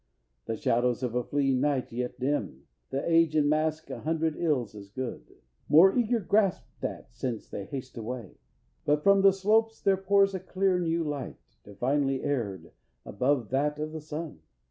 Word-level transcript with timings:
The 0.45 0.55
shadows 0.57 1.03
of 1.03 1.13
a 1.13 1.23
fleeing 1.23 1.61
night 1.61 1.91
yet 1.91 2.19
dim 2.19 2.65
The 2.89 3.07
age 3.07 3.35
and 3.35 3.47
mask 3.47 3.91
a 3.91 3.99
hundred 3.99 4.35
ills 4.35 4.73
as 4.73 4.89
good, 4.89 5.31
More 5.69 5.95
eager 5.95 6.19
graspt 6.19 6.63
at 6.81 7.13
since 7.13 7.47
they 7.47 7.65
haste 7.65 7.95
away; 7.99 8.39
But 8.83 9.03
from 9.03 9.21
the 9.21 9.31
slopes 9.31 9.79
there 9.79 9.97
pours 9.97 10.33
a 10.33 10.39
clear 10.39 10.79
new 10.79 11.03
light, 11.03 11.37
Divinely 11.63 12.23
aired, 12.23 12.71
above 13.05 13.49
that 13.51 13.77
of 13.77 13.91
the 13.91 14.01
sun. 14.01 14.39